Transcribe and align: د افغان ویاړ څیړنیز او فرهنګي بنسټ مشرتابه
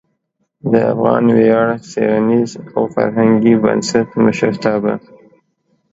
د 0.71 0.73
افغان 0.93 1.25
ویاړ 1.37 1.67
څیړنیز 1.91 2.51
او 2.75 2.81
فرهنګي 2.93 3.53
بنسټ 3.63 4.07
مشرتابه 4.23 4.93